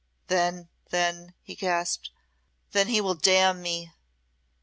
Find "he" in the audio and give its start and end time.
1.43-1.53, 3.13-3.19